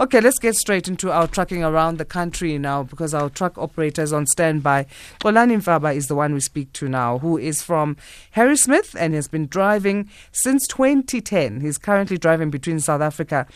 [0.00, 4.00] Okay, let's get straight into our trucking around the country now because our truck operator
[4.00, 4.86] is on standby.
[5.18, 7.96] Xolani Mfaba is the one we speak to now, who is from
[8.36, 11.62] Harrismith and has been driving since 2010.
[11.62, 13.48] He's currently driving between South Africa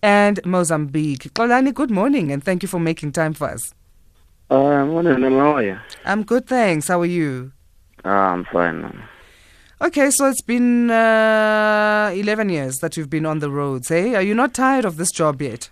[0.00, 1.34] and Mozambique.
[1.34, 3.74] Xolani, good morning and thank you for making time for us.
[4.48, 5.78] Uh, morning, how are you?
[6.04, 6.86] I'm good, thanks.
[6.86, 7.50] How are you?
[8.04, 9.02] Uh, I'm fine.
[9.80, 14.14] Okay, so it's been uh, 11 years that you've been on the roads, eh?
[14.14, 15.70] Are you not tired of this job yet?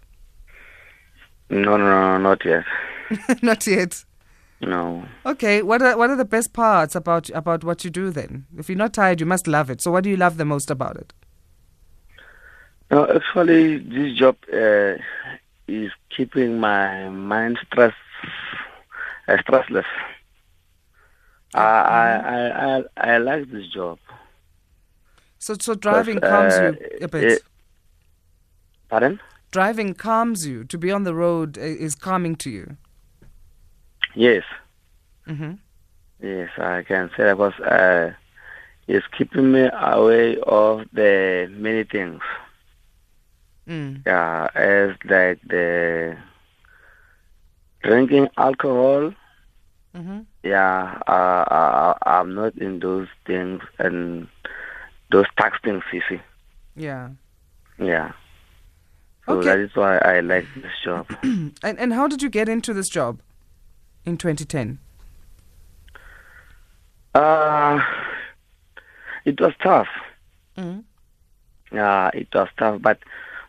[1.48, 2.64] No, no, no, not yet.
[3.42, 4.04] not yet.
[4.60, 5.04] No.
[5.24, 8.46] Okay, what are what are the best parts about about what you do then?
[8.58, 9.80] If you're not tired, you must love it.
[9.80, 11.12] So what do you love the most about it?
[12.90, 14.94] No, actually, this job uh,
[15.68, 17.94] is keeping my mind stress
[19.28, 19.84] uh, stressless.
[21.54, 23.98] I, I I I I like this job.
[25.38, 27.24] So so driving calms uh, you a bit.
[27.24, 27.42] it-
[28.88, 29.20] Pardon?
[29.56, 30.64] Driving calms you.
[30.64, 32.76] To be on the road is calming to you.
[34.14, 34.44] Yes,
[35.26, 35.52] hmm
[36.20, 38.12] yes, I can say that because uh,
[38.86, 42.20] it's keeping me away of the many things.
[43.66, 44.02] Mm.
[44.06, 46.16] Yeah, as like the
[47.82, 49.12] drinking alcohol.
[49.94, 54.28] hmm Yeah, uh, uh, I'm not in those things and
[55.12, 56.20] those tax things, you see.
[56.88, 57.08] Yeah.
[57.78, 58.12] Yeah.
[59.26, 59.48] So Okay.
[59.48, 61.06] that is why I like this job.
[61.62, 63.20] And and how did you get into this job
[64.04, 64.78] in 2010?
[67.14, 67.80] Uh,
[69.24, 69.88] it was tough.
[70.56, 70.84] Mm.
[71.72, 72.98] Yeah, it was tough, but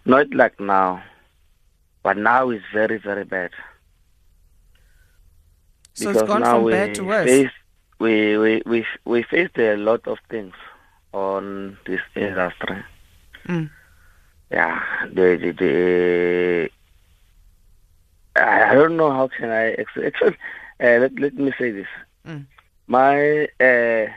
[0.05, 1.03] not like now.
[2.01, 3.51] But now it's very, very bad.
[5.93, 7.29] So it's gone from we bad to worse.
[7.29, 7.51] Face,
[7.99, 10.53] we, we, we, we faced a lot of things
[11.11, 12.83] on this industry.
[13.47, 13.69] Mm.
[14.51, 14.81] Yeah,
[15.13, 16.69] the, the, the
[18.41, 20.35] I I don't know how can I ex- explain.
[20.79, 21.87] Uh, let, let me say this.
[22.25, 22.45] Mm.
[22.87, 24.07] My uh,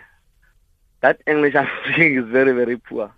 [1.00, 3.12] that English I'm speaking is very very poor.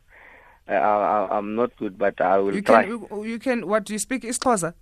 [0.69, 2.83] Uh, I, I'm not good, but I will You try.
[2.85, 4.75] can you, you can what do you speak Xhosa?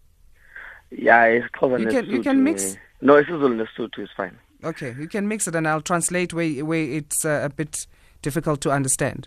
[0.91, 1.81] yeah, it's covered.
[1.81, 2.77] You can- you can mix?
[3.01, 3.99] No, it's Zulu Lesotho.
[3.99, 4.39] It's fine.
[4.63, 7.87] Okay, you can mix it and I'll translate where where it's uh, a bit
[8.23, 9.27] difficult to understand.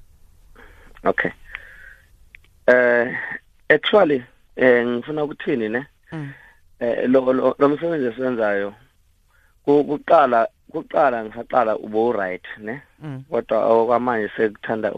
[1.04, 1.34] Okay.
[3.04, 3.16] Uh,
[3.70, 4.24] actually,
[4.56, 5.86] eh ngifuna ukuthini ne?
[6.12, 6.32] Mm.
[6.80, 8.74] Eh lo lo msebenzi esiwenzayo
[9.66, 12.82] ku- kuqala kuqala ngisaqala ubo right ne?
[13.04, 13.24] Mm.
[13.30, 14.92] Kodwa okwamanje sekuthanda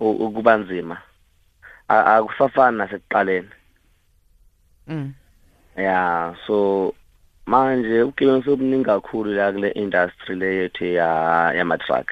[0.00, 0.98] ukuba nzima.
[1.88, 3.48] Akusafani nasekuqaleni.
[4.88, 5.12] Mm.
[5.76, 6.94] Yeah, so
[7.46, 12.10] manje ubugebengu sobuningi kakhulu la kule industry le yethu ya yama truck.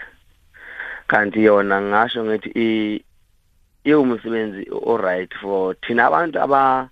[1.06, 3.04] Kanti yona ngasho ngithi
[3.84, 6.88] iwumsebenzi alright for thina abantu aba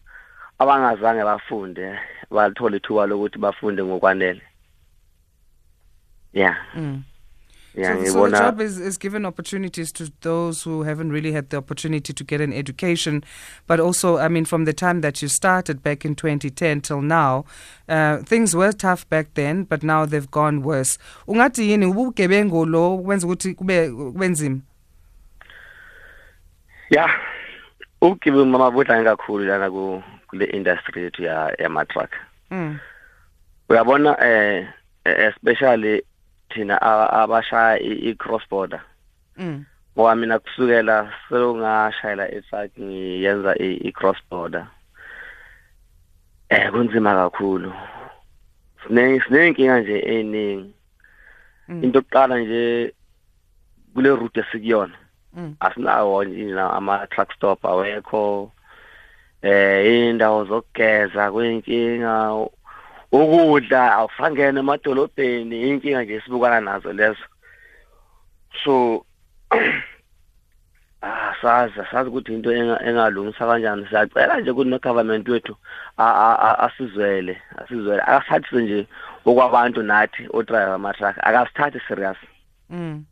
[0.59, 1.99] abangazange bafunde
[2.31, 4.43] bathola ithuba lokuthi bafunde ngokwanele.
[6.33, 7.03] Yeah, Mm.
[7.75, 11.49] yeah so, so the job is, is given opportunities to those who haven't really had
[11.51, 13.25] the opportunity to get an education,
[13.67, 17.45] but also, I mean, from the time that you started back in 2010 till now,
[17.89, 20.99] uh, things were tough back then, but now they've gone worse.
[21.27, 24.61] Ungathi yini ubugebengu lo wenza ukuthi kube kube
[26.91, 27.11] yeah
[28.03, 32.11] ugibe mama bodla kakhulu lana ku kule industry yethu ya yama truck.
[32.51, 32.79] Mm.
[33.69, 34.67] uyabona eh
[35.05, 36.03] especially
[36.51, 38.81] thina aba- abashaya i cross border
[39.39, 39.65] Mm.
[39.97, 44.67] ngoba mina kusukela selungashayela etruck ngiyenza i cross border
[46.49, 47.73] eh kunzima kakhulu
[48.87, 50.75] sine sinenkinga nje eningi
[51.69, 51.85] Mm.
[51.85, 52.95] into yokuqala nje
[53.95, 54.95] kule route esikuyona.
[55.61, 58.53] Asinawo nje ama truck stop awekho.
[59.43, 62.35] Eh indawo zokugeza kuyinkinga
[63.13, 67.25] ukudla awufangene emadolobheni inkinga nje sibukana nazo lezo.
[68.65, 69.05] So
[71.03, 73.87] ah sazi sazi ukuthi into enga- engalungisa kanjani.
[73.89, 75.57] Siyacela nje kuno government wethu
[75.97, 78.03] asizwele asizwele.
[78.03, 78.87] Akasithathise nje
[79.25, 82.17] okwabantu nathi odriver ama truck akasithathe serious.
[82.71, 83.05] Mm.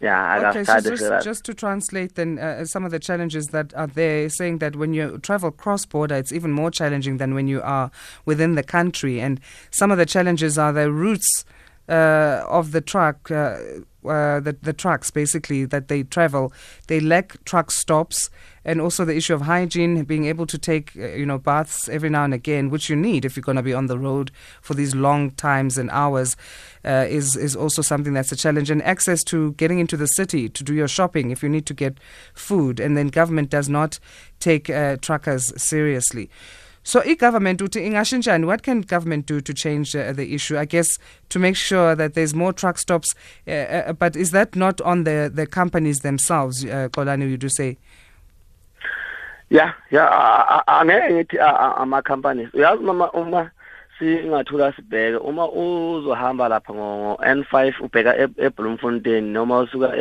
[0.00, 3.86] Yeah Okay, so just, just to translate then uh, some of the challenges that are
[3.86, 7.60] there, saying that when you travel cross border, it's even more challenging than when you
[7.62, 7.90] are
[8.24, 9.20] within the country.
[9.20, 9.40] And
[9.70, 11.44] some of the challenges are the routes
[11.88, 13.56] uh, of the truck, uh,
[14.04, 16.52] uh, the, the trucks basically that they travel.
[16.86, 18.30] They lack truck stops.
[18.68, 22.10] And also the issue of hygiene, being able to take, uh, you know, baths every
[22.10, 24.30] now and again, which you need if you're going to be on the road
[24.60, 26.36] for these long times and hours,
[26.84, 28.70] uh, is is also something that's a challenge.
[28.70, 31.74] And access to getting into the city to do your shopping if you need to
[31.74, 31.94] get
[32.34, 34.00] food, and then government does not
[34.38, 36.28] take uh, truckers seriously.
[36.82, 40.56] So i-government uthi what can government do to change uh, the issue?
[40.56, 40.98] I guess
[41.28, 43.14] to make sure that there's more truck stops,
[43.46, 47.48] uh, uh, but is that not on the, the companies themselves, uh, Xolani, you do
[47.48, 47.76] say?
[49.50, 52.50] Yeah, yeah, angeke ngithi ama companies.
[52.54, 53.50] Uyazi mama uma
[53.98, 59.92] singathula sibheke uma uzohamba lapha ngo N5 ubheka eBloemfontein noma usuka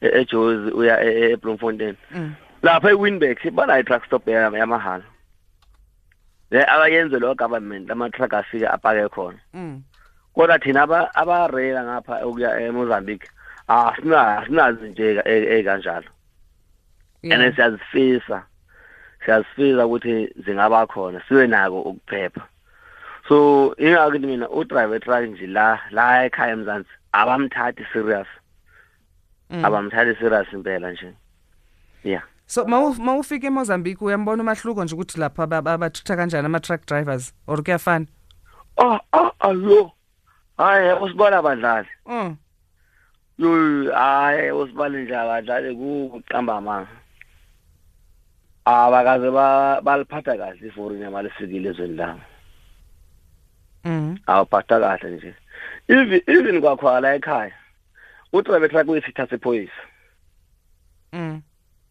[0.00, 1.00] eJozi uya
[1.32, 1.96] eBloemfontein.
[2.14, 2.34] Mm.
[2.62, 5.04] Lapha eWinbag banayi truck stop yamahala.
[6.50, 9.82] le abayenze lo government ama truck afike apake khona mm
[10.34, 13.28] kodwa thina aba abarela ngapha ukuya eMozambique
[13.68, 16.08] ah sina sinazi nje ekanjalo
[17.24, 18.46] and siyazifisa
[19.24, 22.42] siyazifisa ukuthi zingaba khona sibe nako ukuphepha.
[23.28, 28.26] So ingakho mina udriver truck nje la la ekhaya eMzansi abamthathi serious.
[29.50, 29.64] Mm.
[29.64, 31.14] abamthathi serious impela nje.
[32.04, 32.22] Yeah.
[32.46, 38.06] So mawufika eMozambique uyambona umahluko nje ukuthi lapha abathutha kanjani ama truck drivers or kuyafana?
[38.78, 39.92] Ah ah ayo
[40.58, 41.88] hayi usibona abadlali.
[42.06, 42.36] Mm.
[43.38, 43.50] Yo
[43.92, 46.88] hayi usibale nje abadlali kuqamba amanga.
[48.66, 49.30] Abakaze
[49.86, 52.20] baliphatha kahle iforeign yamalifikile ezweni lami.
[53.84, 55.34] Mhm awuphatha kahle nje.
[55.88, 57.52] Even even kwakhwala ekhaya
[58.32, 59.82] utravel truck uyisitha sephoyisa.
[61.12, 61.40] Mhm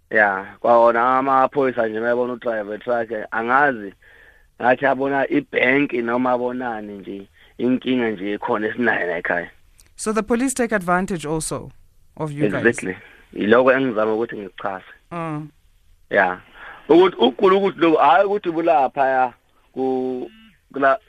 [0.10, 3.94] ya kwawona amaphoyisa nje mayebona udriver truck angazi
[4.62, 7.28] ngathi abona ibank noma abonani nje
[7.58, 9.50] inkinga nje ikhona esinayo la ekhaya.
[9.96, 11.72] So the police take advantage also
[12.18, 12.72] of you exactly.
[12.72, 12.78] guys?
[12.78, 12.96] Exactly.
[13.42, 14.86] Yiloko engizama ukuthi ngichaze.
[15.12, 15.42] Uh.
[16.10, 16.42] ya.
[16.90, 19.34] Ukuthi ukugula ukuthi lokho hayi ukuthi bulapha ya
[19.74, 20.30] ku
[20.74, 21.00] kula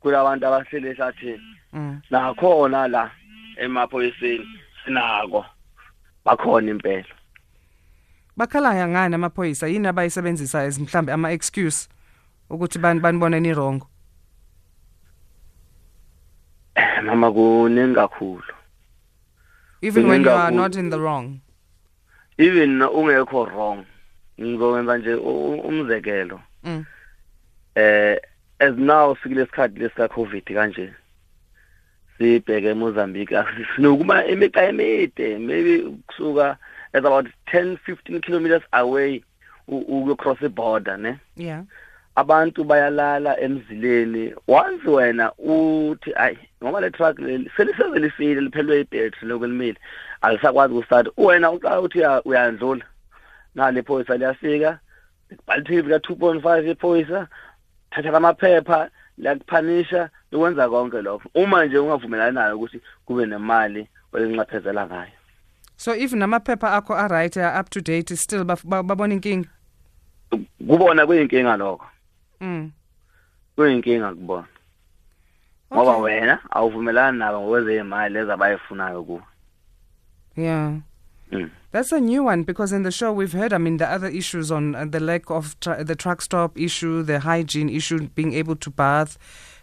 [0.00, 1.48] kulabantu abahlele ehlathini.
[1.72, 2.00] Mm.
[2.10, 3.10] nakhona la
[3.56, 4.46] emaphoyiseni
[4.84, 5.44] sinako.
[6.24, 7.14] Bakhona impela.
[8.36, 9.68] Bakhala ngani amaphoyisa?
[9.68, 11.88] Yini abayisebenzisa mhlambe ama excuse
[12.50, 13.82] ukuthi bani banibone ni wrong
[17.08, 18.54] mama kuningi kakhulu.
[19.82, 21.40] Even when you are not in the wrong.
[22.38, 23.86] Even ungekho wrong.
[24.40, 26.40] Ngizokwenza nje umzekelo.
[26.64, 26.84] Mm.
[27.74, 28.18] eh
[28.60, 30.92] as now sikile sikhathi lesika covid kanje
[32.18, 33.44] sibheke eMozambique.
[33.76, 36.56] Sinokuma imiqa emide maybe kusuka
[36.92, 39.22] at about 10 15 kilometers away
[39.68, 41.18] uku cross the border ne?
[41.36, 41.62] Yeah.
[42.16, 44.34] Abantu bayalala emzileni.
[44.48, 49.78] Once wena uthi ayi ngoba le truck leli seliseze lifile liphelwe ibattery lokulimile
[50.22, 51.08] alisakwazi ukustart.
[51.16, 52.84] Wena uqala uthi uyandlula.
[53.54, 54.78] Nale phoyisa liyafika
[55.30, 57.28] libhalithile ka 2.5 iphoyisa
[57.90, 61.30] thatha lamaphepha liyakuphanisha likwenza konke lokho.
[61.34, 65.12] Uma nje ungavumelani nayo ukuthi kube nemali oyenxaphezela ngayo.
[65.76, 69.48] So even amaphepha akho a right up to date still babona inkinga?
[70.66, 71.86] Kubona kuyinkinga lokho.
[72.40, 72.70] Mm.
[73.56, 74.46] Kuyinkinga kubona.
[75.72, 79.22] Ngoba wena awuvumelani nabo ngokwezeyimali lezi abayifunayo kuwe.
[80.36, 80.72] Yeah.
[81.32, 81.50] Mm.
[81.70, 84.50] That's a new one because in the show we've heard, I mean, the other issues
[84.50, 88.56] on uh, the lack of tra- the truck stop issue, the hygiene issue, being able
[88.56, 89.18] to bath,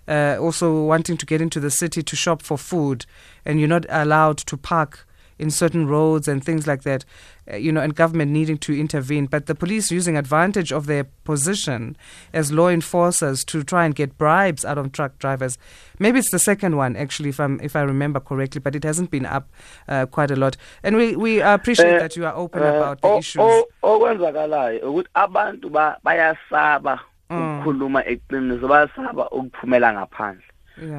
[0.07, 3.07] uh, also wanting to get into the city to shop for food,
[3.43, 5.07] and you're not allowed to park
[5.37, 7.03] in certain roads and things like that,
[7.51, 9.25] uh, you know, and government needing to intervene.
[9.25, 11.97] But the police using advantage of their position
[12.33, 15.57] as law enforcers to try and get bribes out of truck drivers.
[15.99, 19.11] Maybe it's the second one, actually, if I'm if I remember correctly, but it hasn't
[19.11, 19.49] been up
[19.87, 20.57] uh, quite a lot.
[20.83, 23.65] And we we appreciate uh, that you are open about the issues.
[23.83, 25.69] ukuthi abantu
[26.03, 27.59] bayasaba mm.
[27.59, 30.43] ukukhuluma eqiniso bayasaba ukuphumela ngaphandle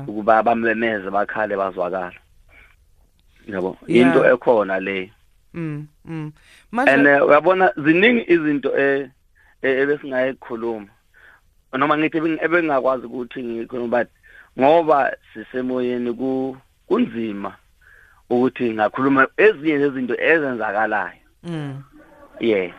[0.08, 2.12] ukuba bamemeze bakhale bazwakala
[3.46, 5.12] yabo into ekhona le.
[5.54, 6.32] Mm mm.
[6.72, 9.10] Manje and uyabona ziningi izinto eh
[9.62, 10.88] ebesingayikhuluma.
[11.72, 14.08] Noma ngithi ebengakwazi ukuthi ngikhuluma but
[14.58, 16.56] ngoba sisemoyeni ku
[16.88, 17.56] kunzima
[18.30, 21.20] ukuthi ngakhuluma ezinye zezinto ezenzakalayo.
[21.44, 21.82] Mm.
[22.40, 22.72] Yeah.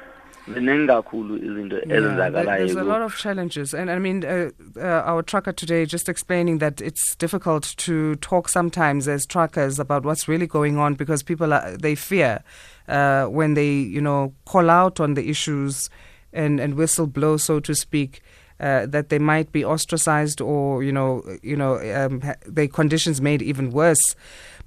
[0.54, 3.74] Ziningi kakhulu izinto ezenzakalayo there's a lot of challenges.
[3.74, 8.50] And i mean uh, uh, our trucker today just explaining that it's difficult to talk
[8.50, 12.40] sometimes as truckers about what's really going on because people are, they fear
[12.88, 15.90] uh, when they you know call out on the issues
[16.34, 18.22] and and whistle blow so to speak
[18.60, 23.42] uh, that they might be ostracized or you know you know um, their conditions made
[23.42, 24.16] even worse.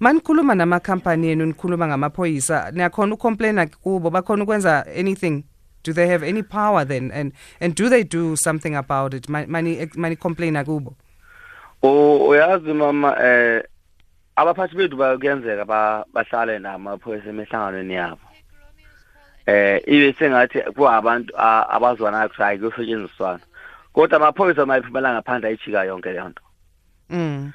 [0.00, 2.70] Manikhuluma namakhampani yenu nikhuluma ngamaphoyisa.
[2.70, 5.44] Niyakhona ucomplaina kubo bakhona ukwenza anything
[5.82, 7.10] do they have any power then?
[7.12, 9.28] And and do they do something about it?
[9.28, 10.94] Mani mani complain akubo.
[11.82, 13.62] Uyazi mama eh
[14.36, 18.20] abaphathi bethu bayakuyenzeka bahlale namaphoyisa emihlanganweni yabo.
[19.46, 23.40] Eh ibe sengathi kuabantu abazwanayo ukuthi hayi kuyosetshenziswana.
[23.92, 26.42] Kodwa amaphoyisa mayiphumela ngaphandle ayijika yonke leyo nto.
[27.10, 27.52] Mm.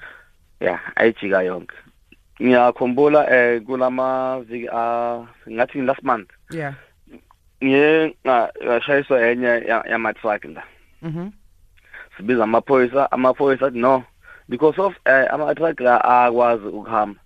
[0.60, 1.76] Ya ayijika yonke.
[2.42, 6.30] Ngiyakhumbula eh kulama viki ah ngathi last month.
[6.52, 6.74] Yeah
[7.62, 10.64] ngashayiswa enye yama truck la
[11.02, 11.30] mhm.
[12.18, 14.04] Sibiza amaphoyisa amaphoyisa athi no
[14.50, 17.20] because of eh ama truck la akwazi ukuhamba.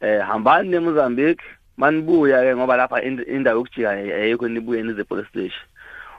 [0.00, 1.44] Eh hambani neMozambique
[1.76, 5.62] manibuya ke ngoba lapha indawo yokujika ayikho nibuye nize police station.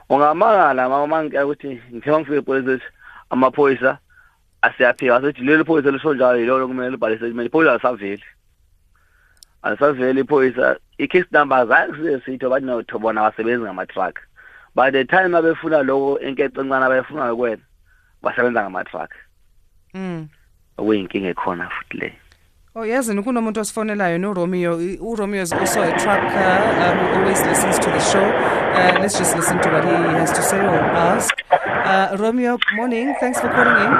[0.08, 2.92] Ungamangala mama ukuthi ngithe ngifike police station
[3.30, 3.98] amaphoyisa
[4.62, 8.24] asiyaphika asethi leli phoyisa lisho njalo yilolo kumele libhalise imali iphoyisa asaveli
[9.66, 14.20] asaveli iphoyisa i-case number zange sitho bathi no bona abasebenzi ngama-truck
[14.74, 17.62] by the time abefuna loko enkece encane abayifunayo kwena
[18.22, 19.10] basebenza ngama-truck
[19.94, 20.28] mm.
[20.78, 22.12] Okuyinkinga ekhona futhi leyo
[22.78, 26.52] Oh yazini kunomuntu osifonelayo no Romeo uRomeo is also a trucker
[26.84, 28.20] um, who always listens to the show.
[28.20, 31.34] Uh, let's just listen to what he has to say or ask.
[31.50, 33.16] Uh, Romeo morning.
[33.18, 33.92] Thanks for calling in.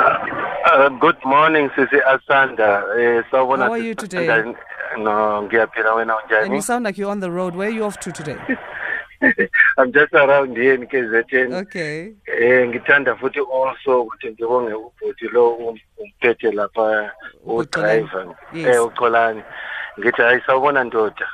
[0.67, 2.85] Uh, good morning sisi Asanda.
[2.93, 4.27] Uh, so How are you today
[4.99, 7.85] no ngiyaphila wena unjani And you sound like you're on the road where are you
[7.85, 8.39] off to today
[9.79, 11.53] I'm just around here in KZN.
[11.67, 12.15] Okay.
[12.27, 17.11] Eh ngithanda futhi also ukuthi ngibonge ubhuti lo umphethe lapha
[17.45, 18.35] u driver.
[18.55, 19.43] Eh uxolani.
[19.99, 21.29] Ngithi ayisawubona ndoda.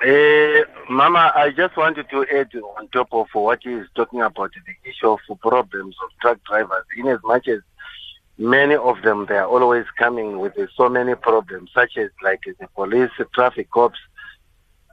[0.00, 4.52] Eh mama I just wanted to add on top of what he is talking about
[4.52, 7.60] the issue of problems of truck drivers in as much as
[8.38, 12.68] many of them they are always coming with so many problems such as like the
[12.74, 13.98] police traffic cops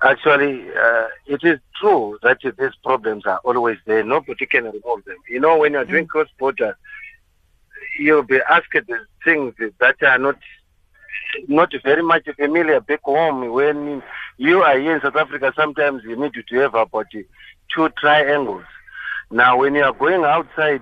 [0.04, 4.04] Actually, uh, it is true that these problems are always there.
[4.04, 5.16] Nobody can remove them.
[5.30, 6.10] You know, when you're doing mm.
[6.10, 6.78] cross border,
[7.98, 10.38] you'll be asked the things that are not
[11.48, 13.50] not very much familiar back home.
[13.54, 14.04] When
[14.38, 18.66] you are here in South Africa, sometimes you need to have about two triangles.
[19.32, 20.82] Now, when you are going outside,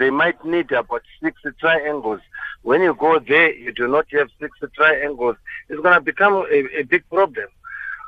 [0.00, 2.20] they might need about six triangles.
[2.62, 5.36] When you go there, you do not have six triangles.
[5.68, 7.46] It's going to become a, a big problem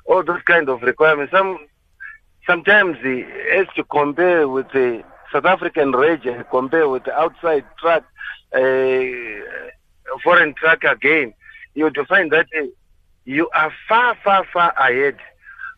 [0.07, 1.33] all those kind of requirements.
[1.33, 1.59] Some
[2.47, 8.05] sometimes uh, as to compare with the South African region, compare with the outside track,
[8.55, 11.33] uh, foreign track again,
[11.75, 12.67] you to find that uh,
[13.25, 15.17] you are far, far, far ahead.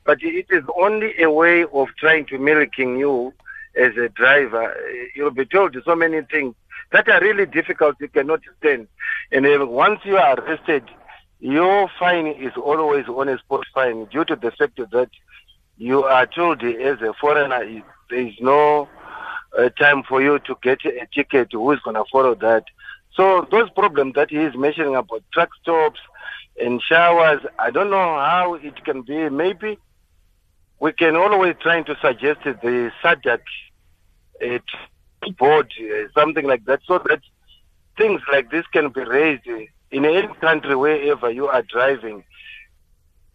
[0.04, 3.32] But it is only a way of trying to milking you
[3.76, 4.72] as a driver.
[4.72, 6.54] Eh, you'll be told so many things
[6.92, 7.96] that are really difficult.
[8.00, 8.88] You cannot stand.
[9.32, 10.84] And eh, once you are arrested,
[11.40, 15.10] your fine is always on a spot fine due to the fact that
[15.76, 18.88] you are told as a foreigner eh, there is no
[19.58, 21.48] uh, time for you to get a ticket.
[21.52, 22.64] Who is going to follow that?
[23.14, 26.00] So those problems that he is mentioning about truck stops
[26.60, 29.28] and showers, I don't know how it can be.
[29.28, 29.78] Maybe
[30.84, 33.40] we can always try to suggest the SADC
[34.44, 34.58] uh,
[35.38, 37.22] board, uh, something like that, so that
[37.96, 39.46] things like this can be raised
[39.90, 42.22] in any country wherever you are driving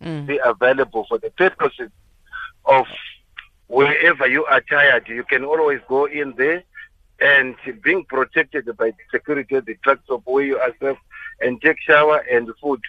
[0.03, 0.27] mm.
[0.27, 1.89] be available for the purposes
[2.65, 2.85] of
[3.67, 6.61] wherever you are tired you can always go in there
[7.21, 10.97] and being protected by the security of the truck stop where you are safe
[11.41, 12.81] and take shower and food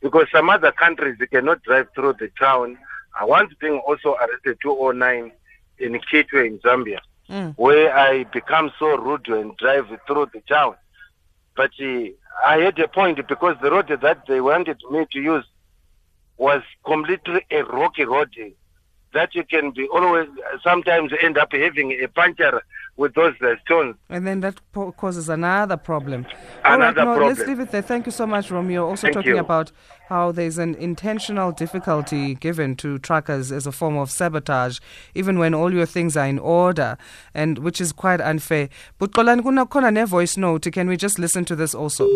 [0.00, 2.76] because some other countries you cannot drive through the town
[3.14, 5.32] i once being also arrested 209
[5.78, 7.54] in Kitwe in Zambia mm.
[7.56, 10.74] where I become so rude and drive through the town
[11.56, 12.04] but uh,
[12.46, 15.44] I had a point because the road that they wanted me to use
[16.38, 18.34] was completely a rocky road
[19.12, 20.28] that you can be always
[20.62, 22.62] sometimes end up having a puncture
[23.02, 23.96] with those uh, stones.
[24.08, 26.24] And then that po- causes another problem.
[26.64, 27.28] Another All right, no, problem.
[27.28, 27.82] let's leave it there.
[27.82, 28.86] Thank you so much, Romeo.
[28.88, 29.40] Also Thank talking you.
[29.40, 29.72] about
[30.08, 34.78] how there's an intentional difficulty given to truckers as a form of sabotage,
[35.16, 36.96] even when all your things are in order,
[37.34, 38.68] and which is quite unfair.
[38.98, 40.70] But kuna kona ne voice note.
[40.72, 42.08] Can we just listen to this also?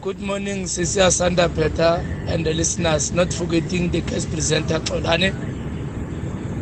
[0.00, 5.59] Good morning, Cecilia Sanda Peter and the listeners, not forgetting the guest presenter, Xolani.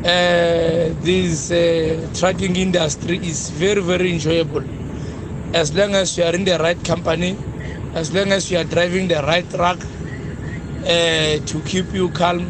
[0.05, 4.65] Uh, this uh, trucking industry is very, very enjoyable.
[5.55, 7.37] As long as you are in the right company,
[7.95, 9.79] as long as you are driving the right truck
[10.85, 12.47] uh, to keep you calm,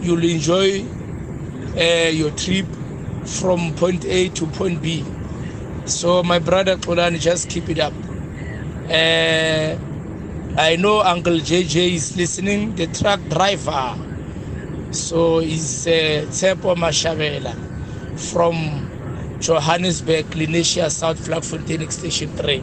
[0.00, 0.84] you'll enjoy
[2.12, 2.66] your trip
[3.24, 5.04] from point A to point B.
[5.86, 7.94] So, my brother Xolani, just keep it up.
[8.88, 9.76] Uh,
[10.56, 14.05] I know Uncle JJ is listening, the truck driver.
[14.96, 17.54] So it's uh, Tsepo Mashavela
[18.18, 22.58] from Johannesburg, Lenasia, South Vlakfontein Station 3.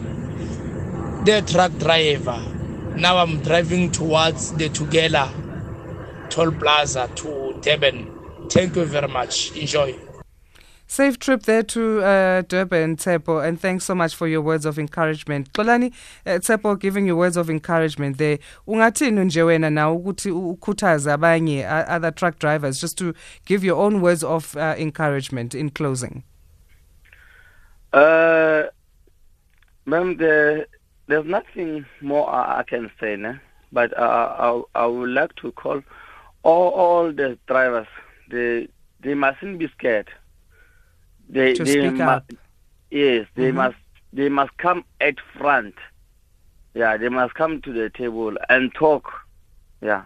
[1.24, 2.42] The truck driver.
[2.96, 5.30] Now I'm driving towards the Tugela
[6.28, 8.10] Toll Plaza to Durban.
[8.50, 9.56] Thank you very much.
[9.56, 10.03] Enjoy.
[10.94, 14.78] Safe trip there to uh, Durban, Tsepo, and thanks so much for your words of
[14.78, 15.52] encouragement.
[15.52, 15.92] Xolani,
[16.24, 18.38] uh, Tsepo giving you words of encouragement there.
[18.68, 23.12] Ungathini nje wena na ukuthi ukhuthaze abanye other truck drivers just to
[23.44, 26.22] give your own words of uh, encouragement in closing.
[27.92, 28.62] Uh,
[29.86, 30.64] ma'am, the,
[31.08, 33.40] there's nothing more I, I can say, né?
[33.72, 35.82] but uh, I, I would like to call
[36.44, 37.88] all, all the drivers.
[38.30, 38.68] They
[39.00, 40.08] they mustn't be scared.
[41.34, 42.30] They To they speak mu- up.
[42.92, 43.54] Yes, they Mhm.
[43.54, 43.76] must
[44.12, 45.74] they must come at front.
[46.74, 49.12] Yeah, they must come to the table and talk.
[49.82, 50.04] Yeah.